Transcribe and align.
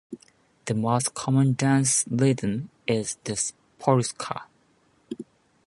The 0.65 0.73
most 0.73 1.13
common 1.13 1.53
dance 1.53 2.05
rhythm 2.09 2.71
is 2.87 3.19
the 3.23 3.39
polska. 3.77 4.45